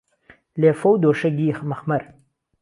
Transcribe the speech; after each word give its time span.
لێفه 0.61 0.87
و 0.91 0.99
دۆشهگی 1.03 1.49
مهخمەر 1.69 2.03